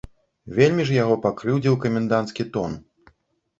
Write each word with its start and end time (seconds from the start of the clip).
Вельмі 0.59 0.83
ж 0.91 0.95
яго 1.03 1.17
пакрыўдзіў 1.27 1.79
каменданцкі 1.85 2.49
тон. 2.59 2.71